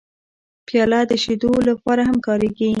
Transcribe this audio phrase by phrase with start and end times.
[0.67, 2.69] پیاله د شیدو لپاره هم کارېږي.